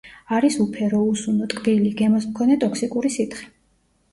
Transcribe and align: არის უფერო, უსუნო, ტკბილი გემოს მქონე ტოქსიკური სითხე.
არის 0.37 0.55
უფერო, 0.63 1.01
უსუნო, 1.09 1.49
ტკბილი 1.53 1.91
გემოს 2.01 2.27
მქონე 2.31 2.59
ტოქსიკური 2.65 3.13
სითხე. 3.19 3.47